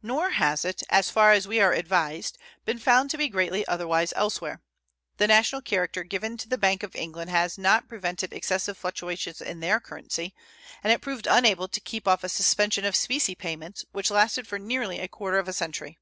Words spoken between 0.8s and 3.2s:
as far as we are advised, been found to